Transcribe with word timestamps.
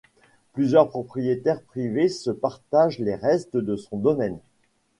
Plusieurs 0.53 0.89
propriétaires 0.89 1.61
privés 1.61 2.09
se 2.09 2.31
partagent 2.31 2.97
les 2.97 3.13
restes 3.13 3.55
de 3.55 3.75
son 3.75 3.97
domaine. 3.97 4.39